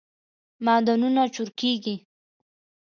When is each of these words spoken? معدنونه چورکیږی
معدنونه 0.65 1.23
چورکیږی 1.35 1.95